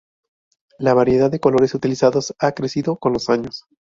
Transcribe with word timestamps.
La 0.79 0.95
variedad 0.95 1.29
de 1.29 1.39
colores 1.39 1.75
utilizados 1.75 2.33
ha 2.39 2.53
crecido 2.53 2.95
con 2.95 3.13
los 3.13 3.29
años. 3.29 3.65